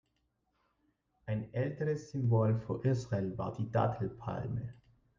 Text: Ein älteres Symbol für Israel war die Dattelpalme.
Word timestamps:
Ein 1.27 1.53
älteres 1.53 2.09
Symbol 2.09 2.59
für 2.65 2.81
Israel 2.83 3.37
war 3.37 3.53
die 3.53 3.69
Dattelpalme. 3.71 4.73